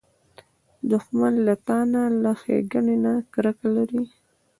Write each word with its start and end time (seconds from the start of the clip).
دښمن 0.91 1.33
له 1.45 1.53
تا 1.67 1.79
نه، 1.91 2.03
له 2.23 2.31
ښېګڼې 2.41 2.95
نه 3.05 3.13
کرکه 3.33 3.67
لري 3.75 4.03